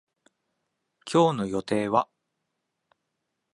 [1.05, 2.09] 今日の予定は